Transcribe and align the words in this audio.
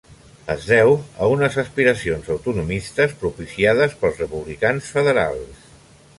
Es 0.51 0.63
deu 0.69 0.93
a 0.95 1.27
unes 1.33 1.57
aspiracions 1.63 2.31
autonomistes 2.37 3.15
propiciades 3.21 3.95
pels 4.03 4.21
republicans 4.27 4.91
federals. 4.99 5.63